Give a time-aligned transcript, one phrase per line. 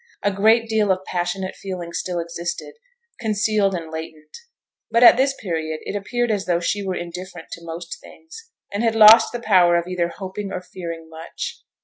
[0.23, 2.73] A great deal of passionate feeling still existed,
[3.19, 4.35] concealed and latent;
[4.89, 8.81] but at this period it appeared as though she were indifferent to most things, and
[8.83, 11.63] had lost the power of either hoping or fearing much.